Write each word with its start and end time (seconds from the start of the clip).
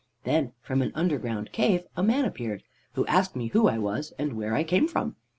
Then 0.23 0.53
from 0.61 0.81
an 0.81 0.91
underground 0.95 1.51
cave 1.51 1.83
a 1.95 2.01
man 2.01 2.25
appeared, 2.25 2.63
who 2.93 3.05
asked 3.05 3.35
me 3.35 3.49
who 3.49 3.67
I 3.67 3.77
was 3.77 4.13
and 4.17 4.33
where 4.33 4.55
I 4.55 4.63
came 4.63 4.87
from. 4.87 5.15